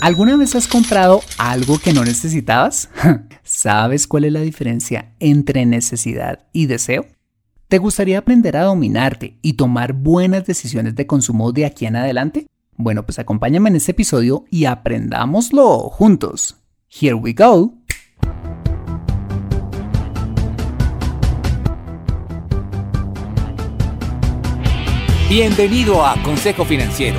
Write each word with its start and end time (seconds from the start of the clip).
¿Alguna 0.00 0.36
vez 0.36 0.54
has 0.54 0.68
comprado 0.68 1.22
algo 1.38 1.78
que 1.78 1.92
no 1.92 2.04
necesitabas? 2.04 2.90
¿Sabes 3.42 4.06
cuál 4.06 4.24
es 4.24 4.32
la 4.32 4.40
diferencia 4.40 5.14
entre 5.20 5.64
necesidad 5.64 6.46
y 6.52 6.66
deseo? 6.66 7.06
¿Te 7.68 7.78
gustaría 7.78 8.18
aprender 8.18 8.56
a 8.56 8.64
dominarte 8.64 9.38
y 9.42 9.54
tomar 9.54 9.94
buenas 9.94 10.46
decisiones 10.46 10.94
de 10.94 11.06
consumo 11.06 11.50
de 11.50 11.64
aquí 11.64 11.86
en 11.86 11.96
adelante? 11.96 12.46
Bueno, 12.76 13.04
pues 13.04 13.18
acompáñame 13.18 13.70
en 13.70 13.76
este 13.76 13.92
episodio 13.92 14.44
y 14.50 14.66
aprendámoslo 14.66 15.88
juntos. 15.88 16.56
Here 16.88 17.14
we 17.14 17.32
go. 17.32 17.72
Bienvenido 25.28 26.06
a 26.06 26.22
Consejo 26.22 26.64
Financiero 26.64 27.18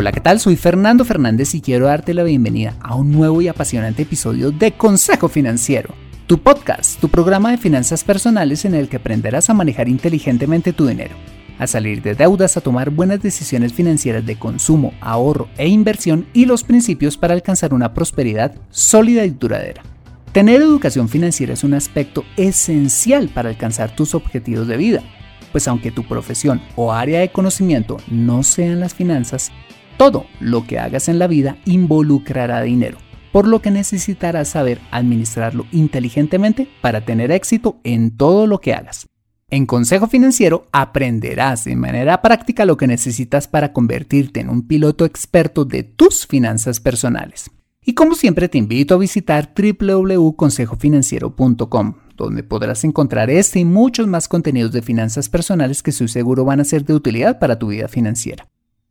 Hola, 0.00 0.12
¿qué 0.12 0.20
tal? 0.20 0.38
Soy 0.38 0.54
Fernando 0.54 1.04
Fernández 1.04 1.56
y 1.56 1.60
quiero 1.60 1.86
darte 1.86 2.14
la 2.14 2.22
bienvenida 2.22 2.76
a 2.80 2.94
un 2.94 3.10
nuevo 3.10 3.42
y 3.42 3.48
apasionante 3.48 4.02
episodio 4.02 4.52
de 4.52 4.70
Consejo 4.70 5.28
Financiero, 5.28 5.92
tu 6.28 6.38
podcast, 6.38 7.00
tu 7.00 7.08
programa 7.08 7.50
de 7.50 7.58
finanzas 7.58 8.04
personales 8.04 8.64
en 8.64 8.76
el 8.76 8.88
que 8.88 8.98
aprenderás 8.98 9.50
a 9.50 9.54
manejar 9.54 9.88
inteligentemente 9.88 10.72
tu 10.72 10.86
dinero, 10.86 11.16
a 11.58 11.66
salir 11.66 12.00
de 12.00 12.14
deudas, 12.14 12.56
a 12.56 12.60
tomar 12.60 12.90
buenas 12.90 13.20
decisiones 13.20 13.72
financieras 13.72 14.24
de 14.24 14.38
consumo, 14.38 14.94
ahorro 15.00 15.48
e 15.58 15.66
inversión 15.66 16.28
y 16.32 16.46
los 16.46 16.62
principios 16.62 17.16
para 17.16 17.34
alcanzar 17.34 17.74
una 17.74 17.92
prosperidad 17.92 18.54
sólida 18.70 19.24
y 19.24 19.30
duradera. 19.30 19.82
Tener 20.30 20.62
educación 20.62 21.08
financiera 21.08 21.54
es 21.54 21.64
un 21.64 21.74
aspecto 21.74 22.22
esencial 22.36 23.30
para 23.30 23.48
alcanzar 23.48 23.96
tus 23.96 24.14
objetivos 24.14 24.68
de 24.68 24.76
vida, 24.76 25.02
pues 25.50 25.66
aunque 25.66 25.90
tu 25.90 26.04
profesión 26.06 26.62
o 26.76 26.92
área 26.92 27.18
de 27.18 27.30
conocimiento 27.30 27.96
no 28.06 28.44
sean 28.44 28.78
las 28.78 28.94
finanzas, 28.94 29.50
todo 29.98 30.24
lo 30.40 30.64
que 30.64 30.78
hagas 30.78 31.08
en 31.08 31.18
la 31.18 31.26
vida 31.26 31.58
involucrará 31.66 32.62
dinero, 32.62 32.96
por 33.32 33.46
lo 33.46 33.60
que 33.60 33.70
necesitarás 33.70 34.48
saber 34.48 34.80
administrarlo 34.90 35.66
inteligentemente 35.72 36.68
para 36.80 37.04
tener 37.04 37.30
éxito 37.32 37.78
en 37.84 38.16
todo 38.16 38.46
lo 38.46 38.60
que 38.60 38.72
hagas. 38.72 39.06
En 39.50 39.66
Consejo 39.66 40.06
Financiero 40.06 40.66
aprenderás 40.72 41.64
de 41.64 41.74
manera 41.74 42.22
práctica 42.22 42.64
lo 42.64 42.76
que 42.76 42.86
necesitas 42.86 43.48
para 43.48 43.72
convertirte 43.72 44.38
en 44.40 44.50
un 44.50 44.64
piloto 44.66 45.04
experto 45.04 45.64
de 45.64 45.82
tus 45.82 46.26
finanzas 46.26 46.78
personales. 46.80 47.50
Y 47.84 47.94
como 47.94 48.14
siempre 48.14 48.48
te 48.48 48.58
invito 48.58 48.94
a 48.94 48.98
visitar 48.98 49.52
www.consejofinanciero.com, 49.56 51.94
donde 52.14 52.42
podrás 52.42 52.84
encontrar 52.84 53.30
este 53.30 53.60
y 53.60 53.64
muchos 53.64 54.06
más 54.06 54.28
contenidos 54.28 54.72
de 54.72 54.82
finanzas 54.82 55.30
personales 55.30 55.82
que 55.82 55.90
estoy 55.90 56.08
seguro 56.08 56.44
van 56.44 56.60
a 56.60 56.64
ser 56.64 56.84
de 56.84 56.92
utilidad 56.92 57.38
para 57.38 57.58
tu 57.58 57.68
vida 57.68 57.88
financiera. 57.88 58.46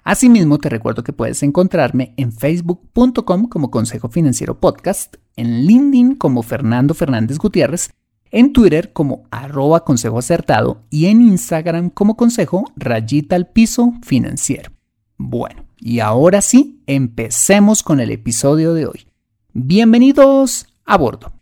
Asimismo, 0.08 0.58
te 0.58 0.69
recuerdo 0.69 1.03
que 1.03 1.11
puedes 1.11 1.44
encontrarme 1.44 2.13
en 2.16 2.31
facebook.com 2.31 3.50
como 3.50 3.69
Consejo 3.69 4.08
Financiero 4.08 4.58
Podcast, 4.58 5.17
en 5.36 5.66
LinkedIn 5.66 6.15
como 6.15 6.43
Fernando 6.43 6.93
Fernández 6.93 7.37
Gutiérrez, 7.37 7.89
en 8.31 8.54
Twitter 8.54 8.93
como 8.93 9.27
arroba 9.31 9.83
consejo 9.83 10.17
acertado 10.17 10.86
y 10.89 11.08
en 11.08 11.21
Instagram 11.21 11.89
como 11.89 12.15
consejo 12.15 12.71
rayita 12.77 13.36
al 13.36 13.48
piso 13.48 13.95
financiero. 14.02 14.71
Bueno, 15.17 15.65
y 15.77 15.99
ahora 15.99 16.39
sí, 16.39 16.81
empecemos 16.87 17.83
con 17.83 17.99
el 17.99 18.11
episodio 18.11 18.73
de 18.73 18.86
hoy. 18.86 19.08
Bienvenidos 19.52 20.67
a 20.86 20.98
bordo. 20.98 21.33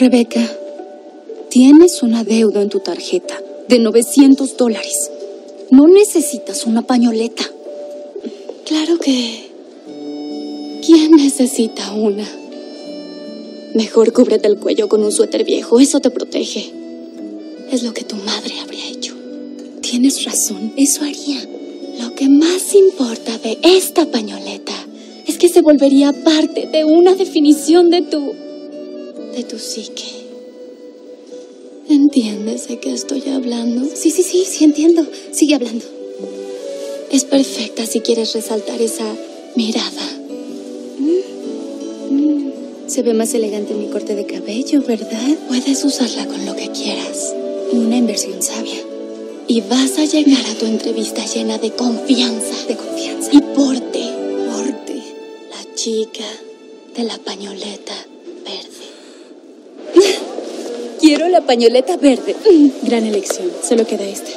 Rebeca. 0.00 0.40
Tienes 1.50 2.04
una 2.04 2.22
deuda 2.22 2.62
en 2.62 2.68
tu 2.68 2.78
tarjeta 2.78 3.42
de 3.66 3.80
900 3.80 4.56
dólares. 4.56 5.10
No 5.72 5.88
necesitas 5.88 6.64
una 6.64 6.82
pañoleta. 6.82 7.42
Claro 8.64 8.98
que... 8.98 9.50
¿Quién 10.86 11.10
necesita 11.10 11.92
una? 11.92 12.24
Mejor 13.74 14.12
cúbrete 14.12 14.46
el 14.46 14.58
cuello 14.60 14.88
con 14.88 15.02
un 15.02 15.10
suéter 15.10 15.42
viejo, 15.42 15.80
eso 15.80 15.98
te 15.98 16.10
protege. 16.10 16.70
Es 17.72 17.82
lo 17.82 17.92
que 17.94 18.04
tu 18.04 18.14
madre 18.14 18.54
habría 18.62 18.88
hecho. 18.88 19.16
Tienes 19.80 20.24
razón, 20.24 20.72
eso 20.76 21.02
haría. 21.02 21.44
Lo 22.00 22.14
que 22.14 22.28
más 22.28 22.76
importa 22.76 23.38
de 23.38 23.58
esta 23.64 24.06
pañoleta 24.06 24.74
es 25.26 25.36
que 25.36 25.48
se 25.48 25.62
volvería 25.62 26.12
parte 26.12 26.68
de 26.68 26.84
una 26.84 27.16
definición 27.16 27.90
de 27.90 28.02
tu... 28.02 28.34
de 29.34 29.42
tu 29.42 29.58
psique. 29.58 30.19
¿Entiendes 32.00 32.66
de 32.66 32.78
qué 32.78 32.94
estoy 32.94 33.28
hablando? 33.28 33.86
Sí, 33.94 34.10
sí, 34.10 34.22
sí, 34.22 34.46
sí 34.48 34.64
entiendo. 34.64 35.06
Sigue 35.32 35.54
hablando. 35.54 35.84
Es 37.10 37.26
perfecta 37.26 37.84
si 37.84 38.00
quieres 38.00 38.32
resaltar 38.32 38.80
esa 38.80 39.04
mirada. 39.54 40.08
Mm, 40.98 42.14
mm. 42.14 42.52
Se 42.86 43.02
ve 43.02 43.12
más 43.12 43.34
elegante 43.34 43.74
mi 43.74 43.88
corte 43.88 44.14
de 44.14 44.24
cabello, 44.24 44.80
¿verdad? 44.80 45.36
Puedes 45.46 45.84
usarla 45.84 46.26
con 46.26 46.46
lo 46.46 46.56
que 46.56 46.70
quieras. 46.70 47.34
Una 47.72 47.98
inversión 47.98 48.42
sabia. 48.42 48.80
Y 49.46 49.60
vas 49.60 49.98
a 49.98 50.06
llegar 50.06 50.46
a 50.46 50.58
tu 50.58 50.64
entrevista 50.64 51.22
llena 51.26 51.58
de 51.58 51.72
confianza. 51.72 52.66
De 52.66 52.76
confianza. 52.76 53.30
Y 53.30 53.40
porte. 53.54 54.08
Porte. 54.50 55.02
La 55.50 55.74
chica 55.74 56.24
de 56.96 57.04
la 57.04 57.18
pañoleta 57.18 58.06
Quiero 61.10 61.28
la 61.28 61.40
pañoleta 61.40 61.96
verde. 61.96 62.36
Gran 62.84 63.04
elección. 63.04 63.48
Solo 63.64 63.84
queda 63.84 64.04
este. 64.04 64.30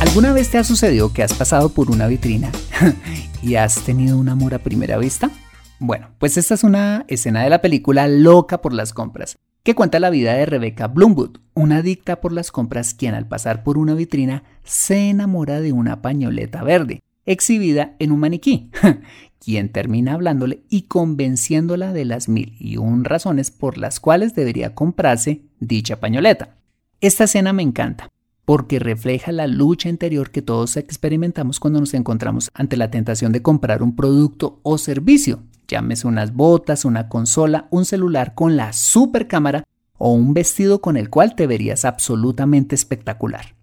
¿Alguna 0.00 0.32
vez 0.32 0.50
te 0.50 0.56
ha 0.56 0.64
sucedido 0.64 1.12
que 1.12 1.22
has 1.22 1.34
pasado 1.34 1.68
por 1.68 1.90
una 1.90 2.06
vitrina 2.06 2.50
y 3.42 3.56
has 3.56 3.84
tenido 3.84 4.16
un 4.16 4.30
amor 4.30 4.54
a 4.54 4.60
primera 4.60 4.96
vista? 4.96 5.30
Bueno, 5.78 6.08
pues 6.18 6.38
esta 6.38 6.54
es 6.54 6.64
una 6.64 7.04
escena 7.08 7.42
de 7.42 7.50
la 7.50 7.60
película 7.60 8.08
Loca 8.08 8.62
por 8.62 8.72
las 8.72 8.94
compras, 8.94 9.36
que 9.62 9.74
cuenta 9.74 10.00
la 10.00 10.08
vida 10.08 10.32
de 10.32 10.46
Rebecca 10.46 10.86
Bloomwood, 10.86 11.40
una 11.52 11.76
adicta 11.76 12.22
por 12.22 12.32
las 12.32 12.50
compras 12.50 12.94
quien 12.94 13.12
al 13.14 13.28
pasar 13.28 13.64
por 13.64 13.76
una 13.76 13.92
vitrina 13.92 14.44
se 14.64 15.10
enamora 15.10 15.60
de 15.60 15.72
una 15.72 16.00
pañoleta 16.00 16.62
verde, 16.62 17.00
exhibida 17.26 17.96
en 17.98 18.12
un 18.12 18.20
maniquí, 18.20 18.70
quien 19.38 19.70
termina 19.70 20.14
hablándole 20.14 20.62
y 20.68 20.82
convenciéndola 20.82 21.92
de 21.92 22.04
las 22.04 22.28
mil 22.28 22.56
y 22.58 22.76
un 22.76 23.04
razones 23.04 23.50
por 23.50 23.78
las 23.78 24.00
cuales 24.00 24.34
debería 24.34 24.74
comprarse 24.74 25.42
dicha 25.60 26.00
pañoleta. 26.00 26.56
Esta 27.00 27.24
escena 27.24 27.52
me 27.52 27.62
encanta 27.62 28.08
porque 28.44 28.78
refleja 28.78 29.32
la 29.32 29.46
lucha 29.46 29.88
interior 29.88 30.30
que 30.30 30.42
todos 30.42 30.76
experimentamos 30.76 31.60
cuando 31.60 31.80
nos 31.80 31.94
encontramos 31.94 32.50
ante 32.54 32.76
la 32.76 32.90
tentación 32.90 33.32
de 33.32 33.42
comprar 33.42 33.82
un 33.82 33.94
producto 33.94 34.60
o 34.62 34.78
servicio, 34.78 35.42
llámese 35.68 36.06
unas 36.06 36.34
botas, 36.34 36.84
una 36.84 37.08
consola, 37.08 37.68
un 37.70 37.84
celular 37.84 38.34
con 38.34 38.56
la 38.56 38.72
super 38.72 39.28
cámara 39.28 39.64
o 39.96 40.12
un 40.12 40.34
vestido 40.34 40.80
con 40.80 40.96
el 40.96 41.10
cual 41.10 41.36
te 41.36 41.46
verías 41.46 41.84
absolutamente 41.84 42.74
espectacular. 42.74 43.54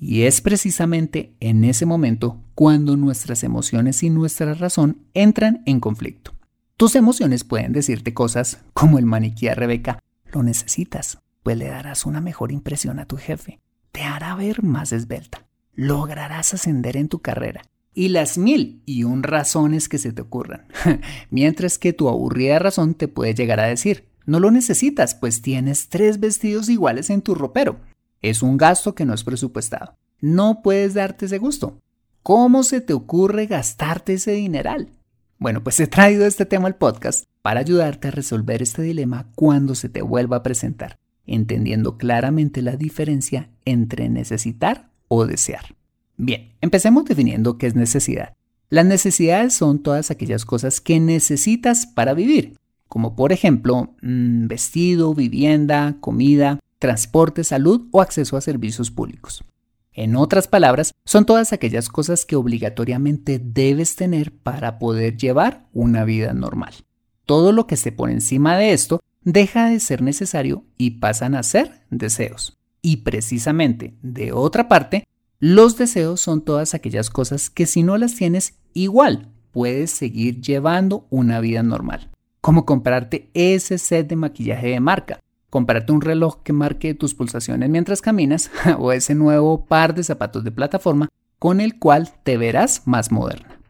Y 0.00 0.22
es 0.22 0.40
precisamente 0.40 1.34
en 1.40 1.64
ese 1.64 1.86
momento 1.86 2.40
cuando 2.54 2.96
nuestras 2.96 3.42
emociones 3.42 4.02
y 4.02 4.10
nuestra 4.10 4.54
razón 4.54 4.98
entran 5.14 5.62
en 5.66 5.80
conflicto. 5.80 6.34
Tus 6.76 6.94
emociones 6.94 7.42
pueden 7.42 7.72
decirte 7.72 8.14
cosas 8.14 8.60
como 8.72 8.98
el 8.98 9.06
maniquí 9.06 9.48
a 9.48 9.54
Rebeca, 9.54 9.98
lo 10.32 10.42
necesitas, 10.42 11.18
pues 11.42 11.56
le 11.56 11.66
darás 11.66 12.06
una 12.06 12.20
mejor 12.20 12.52
impresión 12.52 13.00
a 13.00 13.06
tu 13.06 13.16
jefe, 13.16 13.58
te 13.90 14.02
hará 14.02 14.36
ver 14.36 14.62
más 14.62 14.92
esbelta, 14.92 15.46
lograrás 15.74 16.54
ascender 16.54 16.96
en 16.96 17.08
tu 17.08 17.18
carrera 17.20 17.62
y 17.94 18.10
las 18.10 18.38
mil 18.38 18.80
y 18.86 19.02
un 19.02 19.24
razones 19.24 19.88
que 19.88 19.98
se 19.98 20.12
te 20.12 20.22
ocurran. 20.22 20.66
Mientras 21.30 21.78
que 21.78 21.92
tu 21.92 22.08
aburrida 22.08 22.60
razón 22.60 22.94
te 22.94 23.08
puede 23.08 23.34
llegar 23.34 23.58
a 23.58 23.66
decir, 23.66 24.04
no 24.24 24.38
lo 24.38 24.52
necesitas, 24.52 25.16
pues 25.16 25.42
tienes 25.42 25.88
tres 25.88 26.20
vestidos 26.20 26.68
iguales 26.68 27.10
en 27.10 27.22
tu 27.22 27.34
ropero. 27.34 27.80
Es 28.20 28.42
un 28.42 28.56
gasto 28.56 28.94
que 28.94 29.04
no 29.04 29.14
es 29.14 29.24
presupuestado. 29.24 29.94
No 30.20 30.62
puedes 30.62 30.94
darte 30.94 31.26
ese 31.26 31.38
gusto. 31.38 31.78
¿Cómo 32.22 32.62
se 32.62 32.80
te 32.80 32.92
ocurre 32.92 33.46
gastarte 33.46 34.14
ese 34.14 34.32
dineral? 34.32 34.90
Bueno, 35.38 35.62
pues 35.62 35.78
he 35.78 35.86
traído 35.86 36.26
este 36.26 36.44
tema 36.44 36.66
al 36.66 36.74
podcast 36.74 37.24
para 37.42 37.60
ayudarte 37.60 38.08
a 38.08 38.10
resolver 38.10 38.60
este 38.60 38.82
dilema 38.82 39.30
cuando 39.36 39.76
se 39.76 39.88
te 39.88 40.02
vuelva 40.02 40.38
a 40.38 40.42
presentar, 40.42 40.98
entendiendo 41.26 41.96
claramente 41.96 42.60
la 42.60 42.76
diferencia 42.76 43.50
entre 43.64 44.08
necesitar 44.08 44.90
o 45.06 45.24
desear. 45.26 45.76
Bien, 46.16 46.52
empecemos 46.60 47.04
definiendo 47.04 47.56
qué 47.56 47.68
es 47.68 47.76
necesidad. 47.76 48.34
Las 48.68 48.84
necesidades 48.84 49.54
son 49.54 49.78
todas 49.78 50.10
aquellas 50.10 50.44
cosas 50.44 50.80
que 50.80 50.98
necesitas 50.98 51.86
para 51.86 52.14
vivir, 52.14 52.56
como 52.88 53.14
por 53.14 53.32
ejemplo 53.32 53.94
mm, 54.02 54.48
vestido, 54.48 55.14
vivienda, 55.14 55.96
comida, 56.00 56.58
transporte, 56.78 57.44
salud 57.44 57.88
o 57.90 58.00
acceso 58.00 58.36
a 58.36 58.40
servicios 58.40 58.90
públicos. 58.90 59.44
En 59.92 60.14
otras 60.14 60.46
palabras, 60.46 60.94
son 61.04 61.26
todas 61.26 61.52
aquellas 61.52 61.88
cosas 61.88 62.24
que 62.24 62.36
obligatoriamente 62.36 63.40
debes 63.42 63.96
tener 63.96 64.32
para 64.32 64.78
poder 64.78 65.16
llevar 65.16 65.66
una 65.72 66.04
vida 66.04 66.32
normal. 66.34 66.74
Todo 67.26 67.52
lo 67.52 67.66
que 67.66 67.76
se 67.76 67.90
pone 67.90 68.12
encima 68.12 68.56
de 68.56 68.72
esto 68.72 69.00
deja 69.22 69.68
de 69.68 69.80
ser 69.80 70.02
necesario 70.02 70.64
y 70.76 70.92
pasan 71.00 71.34
a 71.34 71.42
ser 71.42 71.84
deseos. 71.90 72.56
Y 72.80 72.98
precisamente, 72.98 73.96
de 74.02 74.32
otra 74.32 74.68
parte, 74.68 75.04
los 75.40 75.76
deseos 75.76 76.20
son 76.20 76.44
todas 76.44 76.74
aquellas 76.74 77.10
cosas 77.10 77.50
que 77.50 77.66
si 77.66 77.82
no 77.82 77.98
las 77.98 78.14
tienes, 78.14 78.54
igual 78.74 79.32
puedes 79.50 79.90
seguir 79.90 80.40
llevando 80.40 81.06
una 81.10 81.40
vida 81.40 81.62
normal. 81.62 82.10
Como 82.40 82.64
comprarte 82.64 83.30
ese 83.34 83.78
set 83.78 84.08
de 84.08 84.16
maquillaje 84.16 84.68
de 84.68 84.80
marca, 84.80 85.20
comprarte 85.50 85.92
un 85.92 86.00
reloj 86.00 86.42
que 86.42 86.52
marque 86.52 86.94
tus 86.94 87.14
pulsaciones 87.14 87.68
mientras 87.70 88.00
caminas 88.00 88.50
o 88.78 88.92
ese 88.92 89.14
nuevo 89.14 89.64
par 89.66 89.94
de 89.94 90.04
zapatos 90.04 90.44
de 90.44 90.52
plataforma 90.52 91.08
con 91.38 91.60
el 91.60 91.78
cual 91.78 92.10
te 92.24 92.36
verás 92.36 92.82
más 92.86 93.12
moderna. 93.12 93.60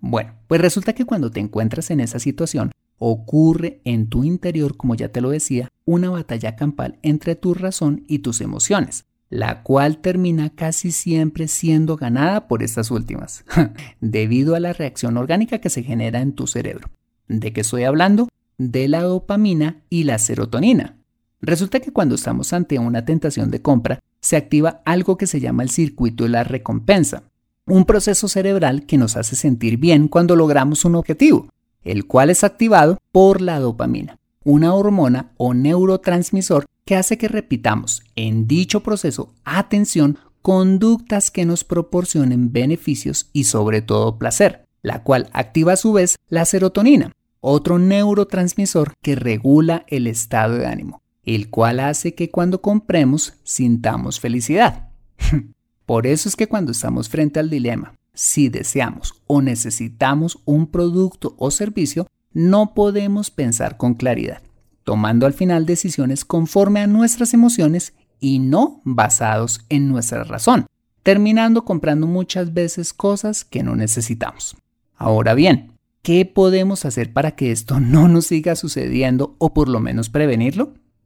Bueno, 0.00 0.34
pues 0.46 0.60
resulta 0.60 0.92
que 0.92 1.04
cuando 1.04 1.30
te 1.30 1.40
encuentras 1.40 1.90
en 1.90 2.00
esa 2.00 2.18
situación, 2.18 2.72
ocurre 2.98 3.80
en 3.84 4.08
tu 4.08 4.24
interior, 4.24 4.76
como 4.76 4.94
ya 4.94 5.10
te 5.10 5.20
lo 5.20 5.30
decía, 5.30 5.68
una 5.84 6.10
batalla 6.10 6.56
campal 6.56 6.98
entre 7.02 7.36
tu 7.36 7.54
razón 7.54 8.04
y 8.08 8.20
tus 8.20 8.40
emociones, 8.40 9.04
la 9.30 9.62
cual 9.62 9.98
termina 9.98 10.50
casi 10.50 10.90
siempre 10.90 11.48
siendo 11.48 11.96
ganada 11.96 12.48
por 12.48 12.62
estas 12.62 12.90
últimas, 12.90 13.44
debido 14.00 14.54
a 14.54 14.60
la 14.60 14.72
reacción 14.72 15.16
orgánica 15.16 15.58
que 15.58 15.70
se 15.70 15.82
genera 15.82 16.20
en 16.20 16.32
tu 16.32 16.46
cerebro. 16.46 16.90
¿De 17.28 17.52
qué 17.52 17.60
estoy 17.60 17.84
hablando? 17.84 18.28
De 18.56 18.88
la 18.88 19.02
dopamina 19.02 19.82
y 19.90 20.04
la 20.04 20.18
serotonina, 20.18 20.97
Resulta 21.40 21.78
que 21.80 21.92
cuando 21.92 22.16
estamos 22.16 22.52
ante 22.52 22.78
una 22.78 23.04
tentación 23.04 23.50
de 23.50 23.62
compra, 23.62 24.00
se 24.20 24.36
activa 24.36 24.82
algo 24.84 25.16
que 25.16 25.28
se 25.28 25.40
llama 25.40 25.62
el 25.62 25.70
circuito 25.70 26.24
de 26.24 26.30
la 26.30 26.42
recompensa, 26.42 27.22
un 27.66 27.84
proceso 27.84 28.28
cerebral 28.28 28.86
que 28.86 28.98
nos 28.98 29.16
hace 29.16 29.36
sentir 29.36 29.76
bien 29.76 30.08
cuando 30.08 30.34
logramos 30.34 30.84
un 30.84 30.96
objetivo, 30.96 31.48
el 31.82 32.06
cual 32.06 32.30
es 32.30 32.42
activado 32.42 32.98
por 33.12 33.40
la 33.40 33.60
dopamina, 33.60 34.18
una 34.42 34.74
hormona 34.74 35.30
o 35.36 35.54
neurotransmisor 35.54 36.66
que 36.84 36.96
hace 36.96 37.18
que 37.18 37.28
repitamos 37.28 38.02
en 38.16 38.48
dicho 38.48 38.82
proceso, 38.82 39.32
atención, 39.44 40.18
conductas 40.42 41.30
que 41.30 41.44
nos 41.44 41.62
proporcionen 41.62 42.52
beneficios 42.52 43.28
y 43.32 43.44
sobre 43.44 43.80
todo 43.82 44.18
placer, 44.18 44.64
la 44.82 45.04
cual 45.04 45.28
activa 45.32 45.74
a 45.74 45.76
su 45.76 45.92
vez 45.92 46.16
la 46.28 46.44
serotonina, 46.46 47.12
otro 47.40 47.78
neurotransmisor 47.78 48.94
que 49.02 49.14
regula 49.14 49.84
el 49.88 50.08
estado 50.08 50.54
de 50.54 50.66
ánimo 50.66 51.02
el 51.34 51.50
cual 51.50 51.80
hace 51.80 52.14
que 52.14 52.30
cuando 52.30 52.62
compremos 52.62 53.34
sintamos 53.42 54.20
felicidad. 54.20 54.88
Por 55.86 56.06
eso 56.06 56.28
es 56.28 56.36
que 56.36 56.48
cuando 56.48 56.72
estamos 56.72 57.08
frente 57.08 57.40
al 57.40 57.50
dilema, 57.50 57.94
si 58.14 58.48
deseamos 58.48 59.14
o 59.26 59.42
necesitamos 59.42 60.38
un 60.44 60.66
producto 60.66 61.34
o 61.38 61.50
servicio, 61.50 62.06
no 62.32 62.74
podemos 62.74 63.30
pensar 63.30 63.76
con 63.76 63.94
claridad, 63.94 64.42
tomando 64.84 65.26
al 65.26 65.32
final 65.32 65.66
decisiones 65.66 66.24
conforme 66.24 66.80
a 66.80 66.86
nuestras 66.86 67.32
emociones 67.32 67.94
y 68.20 68.38
no 68.38 68.80
basados 68.84 69.64
en 69.68 69.88
nuestra 69.88 70.24
razón, 70.24 70.66
terminando 71.02 71.64
comprando 71.64 72.06
muchas 72.06 72.52
veces 72.52 72.92
cosas 72.92 73.44
que 73.44 73.62
no 73.62 73.76
necesitamos. 73.76 74.56
Ahora 74.96 75.34
bien, 75.34 75.72
¿qué 76.02 76.24
podemos 76.24 76.84
hacer 76.84 77.12
para 77.12 77.32
que 77.32 77.52
esto 77.52 77.80
no 77.80 78.08
nos 78.08 78.26
siga 78.26 78.56
sucediendo 78.56 79.36
o 79.38 79.54
por 79.54 79.68
lo 79.68 79.80
menos 79.80 80.10
prevenirlo? 80.10 80.74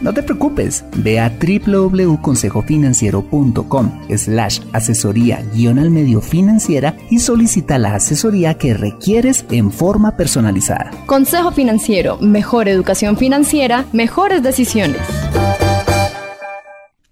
no 0.00 0.14
te 0.14 0.22
preocupes, 0.22 0.84
ve 0.96 1.20
a 1.20 1.30
www.consejofinanciero.com 1.30 4.00
slash 4.16 4.60
asesoría 4.72 5.44
guion 5.54 5.78
al 5.78 5.90
medio 5.90 6.20
financiera 6.20 6.96
y 7.10 7.18
solicita 7.18 7.78
la 7.78 7.94
asesoría 7.94 8.54
que 8.54 8.74
requieres 8.74 9.44
en 9.50 9.72
forma 9.72 10.16
personalizada. 10.16 10.90
Consejo 11.06 11.52
Financiero, 11.52 12.18
mejor 12.18 12.68
educación 12.68 13.16
financiera, 13.16 13.86
mejores 13.92 14.42
decisiones. 14.42 15.00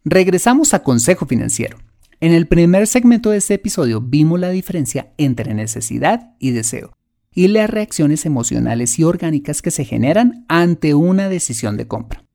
Regresamos 0.04 0.74
a 0.74 0.82
Consejo 0.82 1.26
Financiero. 1.26 1.78
En 2.20 2.32
el 2.32 2.46
primer 2.46 2.86
segmento 2.86 3.30
de 3.30 3.38
este 3.38 3.54
episodio 3.54 4.00
vimos 4.00 4.40
la 4.40 4.50
diferencia 4.50 5.12
entre 5.18 5.52
necesidad 5.52 6.34
y 6.38 6.52
deseo 6.52 6.92
y 7.34 7.48
las 7.48 7.68
reacciones 7.68 8.24
emocionales 8.24 8.98
y 8.98 9.04
orgánicas 9.04 9.60
que 9.60 9.70
se 9.70 9.84
generan 9.84 10.46
ante 10.48 10.94
una 10.94 11.28
decisión 11.28 11.76
de 11.76 11.86
compra. 11.86 12.25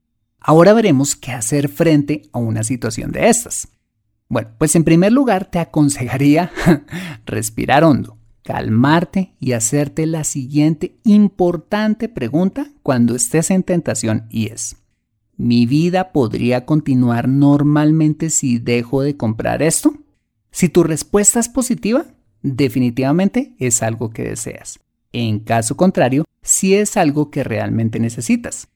Ahora 0.44 0.72
veremos 0.72 1.14
qué 1.14 1.32
hacer 1.32 1.68
frente 1.68 2.22
a 2.32 2.38
una 2.38 2.64
situación 2.64 3.12
de 3.12 3.28
estas. 3.28 3.68
Bueno, 4.28 4.48
pues 4.58 4.74
en 4.74 4.84
primer 4.84 5.12
lugar 5.12 5.50
te 5.50 5.58
aconsejaría 5.58 6.50
respirar 7.26 7.84
hondo, 7.84 8.18
calmarte 8.42 9.34
y 9.38 9.52
hacerte 9.52 10.06
la 10.06 10.24
siguiente 10.24 10.96
importante 11.04 12.08
pregunta 12.08 12.72
cuando 12.82 13.14
estés 13.14 13.50
en 13.50 13.62
tentación 13.62 14.26
y 14.30 14.46
es, 14.48 14.76
¿mi 15.36 15.66
vida 15.66 16.12
podría 16.12 16.64
continuar 16.64 17.28
normalmente 17.28 18.30
si 18.30 18.58
dejo 18.58 19.02
de 19.02 19.16
comprar 19.16 19.62
esto? 19.62 19.94
Si 20.50 20.68
tu 20.68 20.82
respuesta 20.82 21.38
es 21.38 21.48
positiva, 21.48 22.06
definitivamente 22.42 23.54
es 23.58 23.82
algo 23.82 24.10
que 24.10 24.24
deseas. 24.24 24.80
En 25.12 25.40
caso 25.40 25.76
contrario, 25.76 26.24
si 26.42 26.74
es 26.74 26.96
algo 26.96 27.30
que 27.30 27.44
realmente 27.44 28.00
necesitas. 28.00 28.68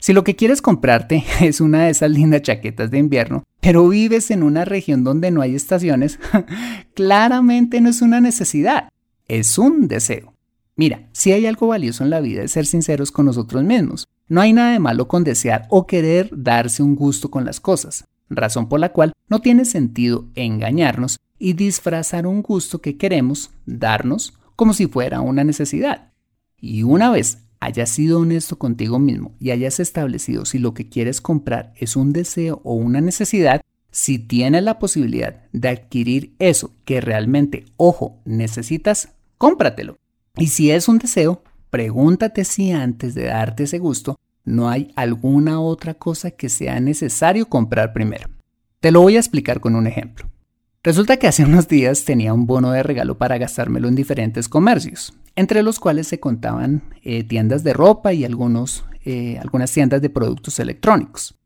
Si 0.00 0.12
lo 0.12 0.24
que 0.24 0.36
quieres 0.36 0.62
comprarte 0.62 1.24
es 1.40 1.60
una 1.60 1.84
de 1.84 1.90
esas 1.90 2.10
lindas 2.10 2.42
chaquetas 2.42 2.90
de 2.90 2.98
invierno, 2.98 3.44
pero 3.60 3.88
vives 3.88 4.30
en 4.30 4.42
una 4.42 4.64
región 4.64 5.04
donde 5.04 5.30
no 5.30 5.40
hay 5.40 5.54
estaciones, 5.54 6.18
claramente 6.94 7.80
no 7.80 7.90
es 7.90 8.02
una 8.02 8.20
necesidad, 8.20 8.88
es 9.26 9.58
un 9.58 9.88
deseo. 9.88 10.34
Mira, 10.76 11.08
si 11.12 11.32
hay 11.32 11.46
algo 11.46 11.66
valioso 11.66 12.04
en 12.04 12.10
la 12.10 12.20
vida 12.20 12.44
es 12.44 12.52
ser 12.52 12.64
sinceros 12.64 13.10
con 13.10 13.26
nosotros 13.26 13.64
mismos. 13.64 14.06
No 14.28 14.40
hay 14.40 14.52
nada 14.52 14.72
de 14.72 14.78
malo 14.78 15.08
con 15.08 15.24
desear 15.24 15.66
o 15.70 15.86
querer 15.86 16.30
darse 16.32 16.82
un 16.82 16.94
gusto 16.94 17.30
con 17.30 17.44
las 17.44 17.58
cosas, 17.58 18.06
razón 18.28 18.68
por 18.68 18.78
la 18.78 18.92
cual 18.92 19.12
no 19.28 19.40
tiene 19.40 19.64
sentido 19.64 20.28
engañarnos 20.36 21.18
y 21.38 21.54
disfrazar 21.54 22.26
un 22.26 22.42
gusto 22.42 22.80
que 22.80 22.96
queremos 22.96 23.50
darnos 23.66 24.38
como 24.54 24.72
si 24.72 24.86
fuera 24.86 25.20
una 25.20 25.42
necesidad. 25.42 26.12
Y 26.60 26.82
una 26.82 27.10
vez 27.10 27.47
hayas 27.60 27.90
sido 27.90 28.20
honesto 28.20 28.58
contigo 28.58 28.98
mismo 28.98 29.34
y 29.38 29.50
hayas 29.50 29.80
establecido 29.80 30.44
si 30.44 30.58
lo 30.58 30.74
que 30.74 30.88
quieres 30.88 31.20
comprar 31.20 31.72
es 31.76 31.96
un 31.96 32.12
deseo 32.12 32.60
o 32.64 32.74
una 32.74 33.00
necesidad, 33.00 33.60
si 33.90 34.18
tienes 34.18 34.62
la 34.62 34.78
posibilidad 34.78 35.42
de 35.52 35.68
adquirir 35.68 36.34
eso 36.38 36.72
que 36.84 37.00
realmente, 37.00 37.64
ojo, 37.76 38.20
necesitas, 38.24 39.10
cómpratelo. 39.38 39.96
Y 40.36 40.48
si 40.48 40.70
es 40.70 40.88
un 40.88 40.98
deseo, 40.98 41.42
pregúntate 41.70 42.44
si 42.44 42.70
antes 42.70 43.14
de 43.14 43.24
darte 43.24 43.64
ese 43.64 43.78
gusto 43.78 44.18
no 44.44 44.68
hay 44.68 44.92
alguna 44.96 45.60
otra 45.60 45.94
cosa 45.94 46.30
que 46.30 46.48
sea 46.48 46.80
necesario 46.80 47.48
comprar 47.48 47.92
primero. 47.92 48.28
Te 48.80 48.92
lo 48.92 49.02
voy 49.02 49.16
a 49.16 49.20
explicar 49.20 49.60
con 49.60 49.74
un 49.74 49.86
ejemplo. 49.86 50.28
Resulta 50.82 51.16
que 51.16 51.26
hace 51.26 51.44
unos 51.44 51.68
días 51.68 52.04
tenía 52.04 52.32
un 52.32 52.46
bono 52.46 52.70
de 52.70 52.82
regalo 52.82 53.18
para 53.18 53.36
gastármelo 53.36 53.88
en 53.88 53.96
diferentes 53.96 54.48
comercios 54.48 55.12
entre 55.38 55.62
los 55.62 55.78
cuales 55.78 56.08
se 56.08 56.18
contaban 56.18 56.82
eh, 57.04 57.22
tiendas 57.22 57.62
de 57.62 57.72
ropa 57.72 58.12
y 58.12 58.24
algunos, 58.24 58.84
eh, 59.04 59.38
algunas 59.38 59.72
tiendas 59.72 60.02
de 60.02 60.10
productos 60.10 60.58
electrónicos. 60.58 61.36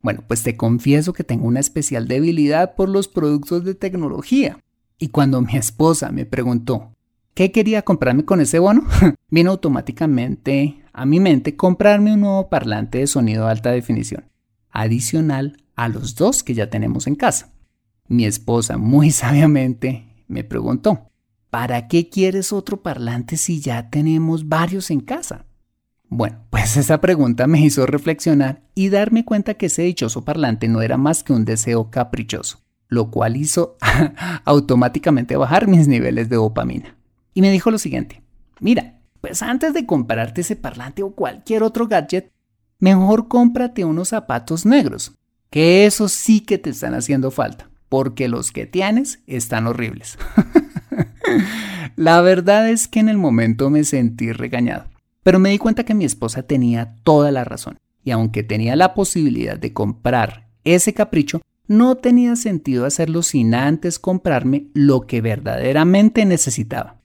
Bueno, 0.00 0.24
pues 0.26 0.42
te 0.42 0.56
confieso 0.56 1.12
que 1.12 1.22
tengo 1.22 1.46
una 1.46 1.60
especial 1.60 2.08
debilidad 2.08 2.74
por 2.76 2.88
los 2.88 3.08
productos 3.08 3.62
de 3.64 3.74
tecnología. 3.74 4.58
Y 4.98 5.08
cuando 5.08 5.42
mi 5.42 5.56
esposa 5.56 6.10
me 6.10 6.24
preguntó, 6.24 6.92
¿Qué 7.34 7.52
quería 7.52 7.82
comprarme 7.82 8.24
con 8.24 8.40
ese 8.40 8.58
bono? 8.58 8.86
Vino 9.30 9.50
automáticamente 9.50 10.82
a 10.94 11.04
mi 11.04 11.20
mente 11.20 11.54
comprarme 11.54 12.14
un 12.14 12.20
nuevo 12.20 12.48
parlante 12.48 12.98
de 12.98 13.06
sonido 13.06 13.44
de 13.44 13.50
alta 13.50 13.70
definición, 13.70 14.24
adicional 14.70 15.58
a 15.76 15.88
los 15.88 16.14
dos 16.14 16.42
que 16.42 16.54
ya 16.54 16.70
tenemos 16.70 17.06
en 17.06 17.16
casa. 17.16 17.52
Mi 18.08 18.24
esposa 18.24 18.78
muy 18.78 19.10
sabiamente 19.12 20.24
me 20.26 20.42
preguntó, 20.42 21.11
¿para 21.52 21.86
qué 21.86 22.08
quieres 22.08 22.50
otro 22.50 22.80
parlante 22.80 23.36
si 23.36 23.60
ya 23.60 23.90
tenemos 23.90 24.48
varios 24.48 24.90
en 24.90 25.00
casa? 25.00 25.44
Bueno, 26.08 26.46
pues 26.48 26.76
esa 26.78 27.02
pregunta 27.02 27.46
me 27.46 27.60
hizo 27.60 27.84
reflexionar 27.84 28.62
y 28.74 28.88
darme 28.88 29.26
cuenta 29.26 29.52
que 29.52 29.66
ese 29.66 29.82
dichoso 29.82 30.24
parlante 30.24 30.66
no 30.66 30.80
era 30.80 30.96
más 30.96 31.22
que 31.22 31.34
un 31.34 31.44
deseo 31.44 31.90
caprichoso, 31.90 32.62
lo 32.88 33.10
cual 33.10 33.36
hizo 33.36 33.76
automáticamente 34.46 35.36
bajar 35.36 35.68
mis 35.68 35.88
niveles 35.88 36.30
de 36.30 36.36
dopamina. 36.36 36.96
Y 37.34 37.42
me 37.42 37.52
dijo 37.52 37.70
lo 37.70 37.76
siguiente, 37.76 38.22
mira, 38.58 39.00
pues 39.20 39.42
antes 39.42 39.74
de 39.74 39.84
comprarte 39.84 40.40
ese 40.40 40.56
parlante 40.56 41.02
o 41.02 41.14
cualquier 41.14 41.64
otro 41.64 41.86
gadget, 41.86 42.32
mejor 42.78 43.28
cómprate 43.28 43.84
unos 43.84 44.08
zapatos 44.08 44.64
negros, 44.64 45.12
que 45.50 45.84
esos 45.84 46.12
sí 46.12 46.40
que 46.40 46.56
te 46.56 46.70
están 46.70 46.94
haciendo 46.94 47.30
falta, 47.30 47.68
porque 47.90 48.26
los 48.26 48.52
que 48.52 48.64
tienes 48.64 49.20
están 49.26 49.66
horribles. 49.66 50.16
La 51.96 52.20
verdad 52.20 52.70
es 52.70 52.88
que 52.88 53.00
en 53.00 53.08
el 53.08 53.18
momento 53.18 53.70
me 53.70 53.84
sentí 53.84 54.32
regañado 54.32 54.92
pero 55.22 55.38
me 55.38 55.50
di 55.50 55.58
cuenta 55.58 55.84
que 55.84 55.94
mi 55.94 56.04
esposa 56.04 56.42
tenía 56.42 56.96
toda 57.04 57.30
la 57.30 57.44
razón, 57.44 57.78
y 58.04 58.10
aunque 58.10 58.42
tenía 58.42 58.76
la 58.76 58.94
posibilidad 58.94 59.58
de 59.58 59.72
comprar 59.72 60.48
ese 60.64 60.94
capricho, 60.94 61.40
no 61.68 61.96
tenía 61.96 62.36
sentido 62.36 62.84
hacerlo 62.84 63.22
sin 63.22 63.54
antes 63.54 63.98
comprarme 63.98 64.66
lo 64.74 65.02
que 65.02 65.20
verdaderamente 65.20 66.24
necesitaba. 66.24 67.00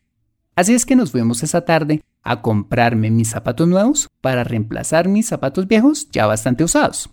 Así 0.56 0.74
es 0.74 0.86
que 0.86 0.96
nos 0.96 1.12
fuimos 1.12 1.44
esa 1.44 1.62
tarde 1.62 2.02
a 2.24 2.42
comprarme 2.42 3.12
mis 3.12 3.30
zapatos 3.30 3.68
nuevos 3.68 4.10
para 4.22 4.44
reemplazar 4.44 5.08
mis 5.08 5.28
zapatos 5.28 5.68
viejos 5.68 6.10
ya 6.12 6.26
bastante 6.26 6.64
usados. 6.64 7.12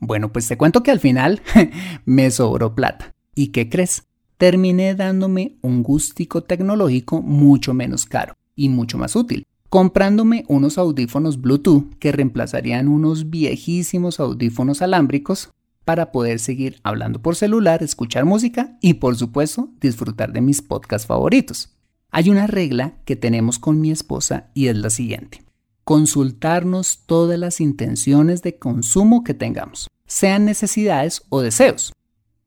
Bueno, 0.00 0.32
pues 0.32 0.48
te 0.48 0.56
cuento 0.56 0.82
que 0.82 0.90
al 0.90 0.98
final 0.98 1.42
me 2.06 2.30
sobró 2.30 2.74
plata. 2.74 3.14
¿Y 3.34 3.48
qué 3.48 3.68
crees? 3.68 4.04
Terminé 4.40 4.94
dándome 4.94 5.58
un 5.60 5.82
gustico 5.82 6.42
tecnológico 6.42 7.20
mucho 7.20 7.74
menos 7.74 8.06
caro 8.06 8.32
y 8.56 8.70
mucho 8.70 8.96
más 8.96 9.14
útil 9.14 9.44
comprándome 9.68 10.46
unos 10.48 10.78
audífonos 10.78 11.42
Bluetooth 11.42 11.94
que 11.98 12.10
reemplazarían 12.10 12.88
unos 12.88 13.28
viejísimos 13.28 14.18
audífonos 14.18 14.80
alámbricos 14.80 15.50
para 15.84 16.10
poder 16.10 16.38
seguir 16.38 16.80
hablando 16.84 17.20
por 17.20 17.36
celular, 17.36 17.82
escuchar 17.82 18.24
música 18.24 18.78
y 18.80 18.94
por 18.94 19.14
supuesto 19.14 19.68
disfrutar 19.78 20.32
de 20.32 20.40
mis 20.40 20.62
podcasts 20.62 21.06
favoritos. 21.06 21.76
Hay 22.10 22.30
una 22.30 22.46
regla 22.46 22.94
que 23.04 23.16
tenemos 23.16 23.58
con 23.58 23.78
mi 23.78 23.90
esposa 23.90 24.48
y 24.54 24.68
es 24.68 24.76
la 24.78 24.88
siguiente. 24.88 25.44
Consultarnos 25.84 27.02
todas 27.04 27.38
las 27.38 27.60
intenciones 27.60 28.40
de 28.40 28.58
consumo 28.58 29.22
que 29.22 29.34
tengamos, 29.34 29.86
sean 30.06 30.46
necesidades 30.46 31.24
o 31.28 31.42
deseos. 31.42 31.92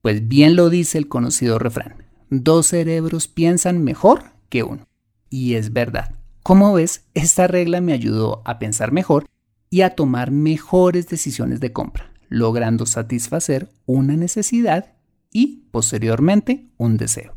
Pues 0.03 0.27
bien 0.27 0.57
lo 0.57 0.69
dice 0.69 0.98
el 0.98 1.07
conocido 1.07 1.60
refrán, 1.60 2.03
dos 2.29 2.67
cerebros 2.67 3.29
piensan 3.29 3.81
mejor 3.81 4.33
que 4.50 4.63
uno. 4.63 4.86
Y 5.29 5.53
es 5.53 5.72
verdad, 5.72 6.13
como 6.43 6.74
ves, 6.74 7.05
esta 7.13 7.48
regla 7.48 7.79
me 7.79 7.93
ayudó 7.93 8.41
a 8.43 8.60
pensar 8.60 8.91
mejor 8.91 9.25
y 9.69 9.79
a 9.79 9.91
tomar 9.91 10.29
mejores 10.29 11.07
decisiones 11.07 11.62
de 11.62 11.72
compra, 11.72 12.12
logrando 12.27 12.86
satisfacer 12.86 13.69
una 13.86 14.17
necesidad 14.17 14.91
y, 15.31 15.69
posteriormente, 15.72 16.67
un 16.75 16.98
deseo. 16.98 17.33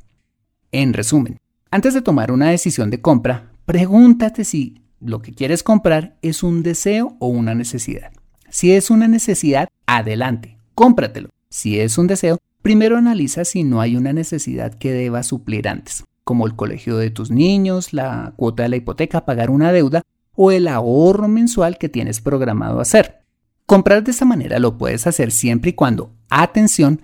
En 0.73 0.93
resumen, 0.93 1.39
antes 1.71 1.95
de 1.95 2.03
tomar 2.03 2.33
una 2.33 2.51
decisión 2.51 2.91
de 2.91 3.01
compra, 3.01 3.53
pregúntate 3.65 4.43
si 4.43 4.83
lo 4.99 5.23
que 5.23 5.33
quieres 5.33 5.63
comprar 5.63 6.19
es 6.21 6.43
un 6.43 6.65
deseo 6.65 7.17
o 7.21 7.29
una 7.29 7.55
necesidad. 7.55 8.11
Si 8.51 8.73
es 8.73 8.91
una 8.91 9.07
necesidad, 9.07 9.69
adelante, 9.87 10.59
cómpratelo. 10.75 11.31
Si 11.49 11.79
es 11.79 11.97
un 11.97 12.09
deseo, 12.09 12.41
primero 12.67 12.97
analiza 12.97 13.45
si 13.45 13.63
no 13.63 13.81
hay 13.81 13.95
una 13.95 14.13
necesidad 14.13 14.75
que 14.75 14.91
deba 14.91 15.23
suplir 15.23 15.69
antes 15.69 16.03
como 16.25 16.49
el 16.49 16.57
colegio 16.57 16.97
de 16.97 17.11
tus 17.11 17.31
niños, 17.31 17.93
la 17.93 18.33
cuota 18.35 18.65
de 18.65 18.71
la 18.71 18.75
hipoteca, 18.75 19.25
pagar 19.25 19.51
una 19.51 19.71
deuda 19.71 20.03
o 20.35 20.51
el 20.51 20.67
ahorro 20.67 21.29
mensual 21.29 21.79
que 21.79 21.89
tienes 21.89 22.21
programado 22.21 22.81
hacer. 22.81 23.21
Comprar 23.67 24.03
de 24.03 24.11
esta 24.11 24.25
manera 24.25 24.59
lo 24.59 24.79
puedes 24.79 25.07
hacer 25.07 25.31
siempre 25.31 25.71
y 25.71 25.73
cuando, 25.75 26.11
atención, 26.29 27.03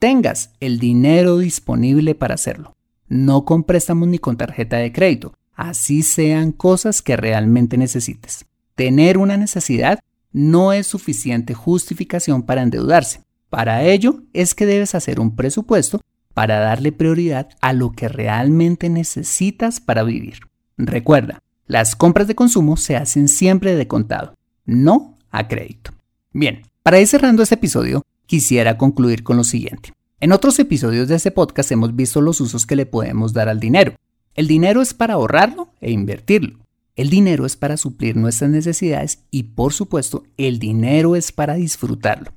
tengas 0.00 0.50
el 0.58 0.80
dinero 0.80 1.38
disponible 1.38 2.16
para 2.16 2.34
hacerlo. 2.34 2.74
No 3.06 3.44
con 3.44 3.62
préstamos 3.62 4.08
ni 4.08 4.18
con 4.18 4.36
tarjeta 4.36 4.78
de 4.78 4.90
crédito, 4.90 5.32
así 5.54 6.02
sean 6.02 6.50
cosas 6.50 7.02
que 7.02 7.16
realmente 7.16 7.78
necesites. 7.78 8.46
Tener 8.74 9.18
una 9.18 9.36
necesidad 9.36 10.00
no 10.32 10.72
es 10.72 10.88
suficiente 10.88 11.54
justificación 11.54 12.42
para 12.42 12.62
endeudarse. 12.62 13.20
Para 13.54 13.84
ello 13.84 14.24
es 14.32 14.52
que 14.52 14.66
debes 14.66 14.96
hacer 14.96 15.20
un 15.20 15.36
presupuesto 15.36 16.00
para 16.34 16.58
darle 16.58 16.90
prioridad 16.90 17.50
a 17.60 17.72
lo 17.72 17.92
que 17.92 18.08
realmente 18.08 18.88
necesitas 18.88 19.78
para 19.78 20.02
vivir. 20.02 20.40
Recuerda, 20.76 21.40
las 21.68 21.94
compras 21.94 22.26
de 22.26 22.34
consumo 22.34 22.76
se 22.76 22.96
hacen 22.96 23.28
siempre 23.28 23.76
de 23.76 23.86
contado, 23.86 24.34
no 24.64 25.16
a 25.30 25.46
crédito. 25.46 25.92
Bien, 26.32 26.62
para 26.82 26.98
ir 26.98 27.06
cerrando 27.06 27.44
este 27.44 27.54
episodio, 27.54 28.02
quisiera 28.26 28.76
concluir 28.76 29.22
con 29.22 29.36
lo 29.36 29.44
siguiente. 29.44 29.92
En 30.18 30.32
otros 30.32 30.58
episodios 30.58 31.06
de 31.06 31.14
este 31.14 31.30
podcast 31.30 31.70
hemos 31.70 31.94
visto 31.94 32.20
los 32.20 32.40
usos 32.40 32.66
que 32.66 32.74
le 32.74 32.86
podemos 32.86 33.34
dar 33.34 33.48
al 33.48 33.60
dinero. 33.60 33.94
El 34.34 34.48
dinero 34.48 34.82
es 34.82 34.94
para 34.94 35.14
ahorrarlo 35.14 35.68
e 35.80 35.92
invertirlo. 35.92 36.58
El 36.96 37.08
dinero 37.08 37.46
es 37.46 37.54
para 37.54 37.76
suplir 37.76 38.16
nuestras 38.16 38.50
necesidades 38.50 39.20
y 39.30 39.44
por 39.44 39.72
supuesto 39.72 40.24
el 40.38 40.58
dinero 40.58 41.14
es 41.14 41.30
para 41.30 41.54
disfrutarlo. 41.54 42.32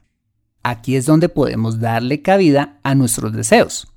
Aquí 0.70 0.98
es 0.98 1.06
donde 1.06 1.30
podemos 1.30 1.80
darle 1.80 2.22
cabida 2.22 2.78
a 2.84 2.94
nuestros 2.94 3.32
deseos. 3.32 3.88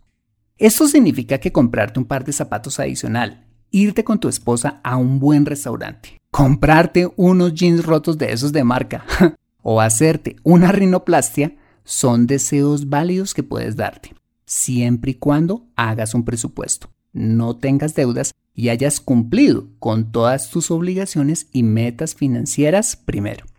Esto 0.57 0.87
significa 0.87 1.39
que 1.39 1.51
comprarte 1.51 1.99
un 1.99 2.05
par 2.05 2.25
de 2.25 2.33
zapatos 2.33 2.79
adicional, 2.79 3.45
irte 3.73 4.05
con 4.05 4.21
tu 4.21 4.29
esposa 4.29 4.81
a 4.85 4.97
un 4.97 5.19
buen 5.19 5.47
restaurante, 5.47 6.21
comprarte 6.31 7.11
unos 7.17 7.55
jeans 7.55 7.85
rotos 7.85 8.19
de 8.19 8.33
esos 8.33 8.53
de 8.53 8.63
marca 8.63 9.05
o 9.65 9.81
hacerte 9.81 10.37
una 10.45 10.71
rinoplastia 10.71 11.57
son 11.83 12.29
deseos 12.29 12.89
válidos 12.89 13.35
que 13.35 13.43
puedes 13.43 13.75
darte, 13.75 14.15
siempre 14.47 15.11
y 15.11 15.15
cuando 15.15 15.67
hagas 15.75 16.15
un 16.15 16.25
presupuesto, 16.25 16.89
no 17.13 17.57
tengas 17.57 17.97
deudas 17.97 18.33
y 18.55 18.69
hayas 18.69 19.01
cumplido 19.01 19.67
con 19.81 20.13
todas 20.13 20.51
tus 20.51 20.71
obligaciones 20.71 21.49
y 21.51 21.65
metas 21.65 22.15
financieras 22.15 22.95
primero. 22.95 23.50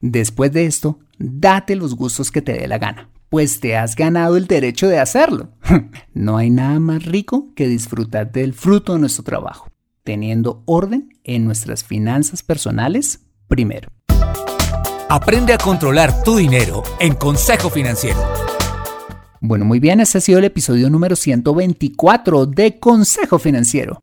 Después 0.00 0.52
de 0.52 0.66
esto, 0.66 0.98
date 1.18 1.74
los 1.74 1.96
gustos 1.96 2.30
que 2.30 2.42
te 2.42 2.52
dé 2.52 2.68
la 2.68 2.78
gana, 2.78 3.10
pues 3.30 3.60
te 3.60 3.76
has 3.76 3.96
ganado 3.96 4.36
el 4.36 4.46
derecho 4.46 4.88
de 4.88 4.98
hacerlo. 4.98 5.50
no 6.14 6.36
hay 6.36 6.50
nada 6.50 6.78
más 6.80 7.04
rico 7.04 7.52
que 7.54 7.66
disfrutar 7.66 8.30
del 8.30 8.52
fruto 8.52 8.92
de 8.92 9.00
nuestro 9.00 9.24
trabajo, 9.24 9.70
teniendo 10.04 10.62
orden 10.66 11.08
en 11.24 11.44
nuestras 11.46 11.82
finanzas 11.82 12.42
personales 12.42 13.26
primero. 13.48 13.88
Aprende 15.08 15.52
a 15.52 15.58
controlar 15.58 16.22
tu 16.24 16.36
dinero 16.36 16.82
en 17.00 17.14
Consejo 17.14 17.70
Financiero. 17.70 18.20
Bueno, 19.40 19.64
muy 19.64 19.78
bien, 19.78 20.00
ese 20.00 20.18
ha 20.18 20.20
sido 20.20 20.40
el 20.40 20.44
episodio 20.44 20.90
número 20.90 21.14
124 21.14 22.46
de 22.46 22.78
Consejo 22.80 23.38
Financiero. 23.38 24.02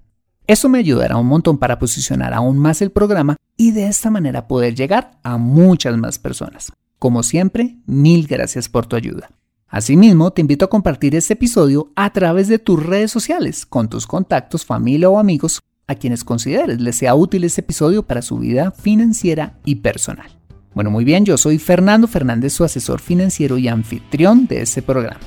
Eso 0.47 0.69
me 0.69 0.79
ayudará 0.79 1.17
un 1.17 1.27
montón 1.27 1.57
para 1.57 1.79
posicionar 1.79 2.33
aún 2.33 2.57
más 2.57 2.81
el 2.81 2.91
programa 2.91 3.37
y 3.57 3.71
de 3.71 3.87
esta 3.87 4.09
manera 4.09 4.47
poder 4.47 4.75
llegar 4.75 5.11
a 5.23 5.37
muchas 5.37 5.95
más 5.97 6.19
personas. 6.19 6.71
Como 6.99 7.23
siempre, 7.23 7.77
mil 7.85 8.27
gracias 8.27 8.69
por 8.69 8.85
tu 8.85 8.95
ayuda. 8.95 9.29
Asimismo, 9.67 10.31
te 10.31 10.41
invito 10.41 10.65
a 10.65 10.69
compartir 10.69 11.15
este 11.15 11.33
episodio 11.33 11.91
a 11.95 12.11
través 12.11 12.47
de 12.49 12.59
tus 12.59 12.83
redes 12.83 13.09
sociales 13.09 13.65
con 13.65 13.87
tus 13.87 14.05
contactos, 14.05 14.65
familia 14.65 15.09
o 15.09 15.17
amigos 15.17 15.61
a 15.87 15.95
quienes 15.95 16.23
consideres 16.23 16.81
les 16.81 16.97
sea 16.97 17.15
útil 17.15 17.43
este 17.43 17.61
episodio 17.61 18.03
para 18.03 18.21
su 18.21 18.37
vida 18.37 18.71
financiera 18.71 19.59
y 19.65 19.75
personal. 19.75 20.29
Bueno, 20.73 20.89
muy 20.89 21.03
bien, 21.03 21.25
yo 21.25 21.37
soy 21.37 21.57
Fernando 21.57 22.07
Fernández, 22.07 22.53
su 22.53 22.63
asesor 22.63 22.99
financiero 22.99 23.57
y 23.57 23.67
anfitrión 23.67 24.47
de 24.47 24.61
este 24.61 24.81
programa. 24.81 25.19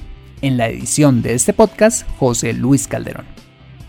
En 0.43 0.57
la 0.57 0.69
edición 0.69 1.23
de 1.23 1.35
este 1.35 1.53
podcast, 1.53 2.07
José 2.19 2.53
Luis 2.53 2.87
Calderón. 2.87 3.34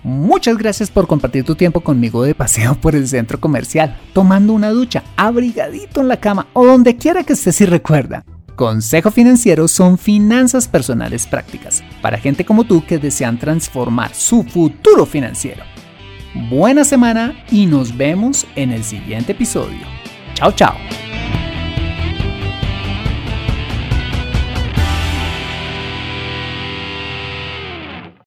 Muchas 0.05 0.59
gracias 0.59 0.91
por 0.91 1.07
compartir 1.07 1.43
tu 1.45 1.55
tiempo 1.55 1.81
conmigo 1.81 2.21
de 2.21 2.35
paseo 2.35 2.75
por 2.75 2.93
el 2.93 3.07
centro 3.07 3.39
comercial, 3.39 3.97
tomando 4.13 4.53
una 4.53 4.69
ducha, 4.69 5.03
abrigadito 5.17 5.99
en 5.99 6.09
la 6.09 6.19
cama 6.19 6.45
o 6.53 6.63
donde 6.63 6.95
quiera 6.95 7.23
que 7.23 7.33
estés 7.33 7.59
y 7.61 7.65
recuerda. 7.65 8.23
Consejo 8.55 9.09
Financiero 9.09 9.67
son 9.67 9.97
finanzas 9.97 10.67
personales 10.67 11.25
prácticas 11.25 11.83
para 12.03 12.19
gente 12.19 12.45
como 12.45 12.65
tú 12.65 12.85
que 12.85 12.99
desean 12.99 13.39
transformar 13.39 14.13
su 14.13 14.43
futuro 14.43 15.07
financiero. 15.07 15.63
Buena 16.51 16.83
semana 16.83 17.43
y 17.49 17.65
nos 17.65 17.97
vemos 17.97 18.45
en 18.55 18.73
el 18.73 18.83
siguiente 18.83 19.31
episodio. 19.31 19.87
Chao, 20.35 20.51
chao. 20.51 20.75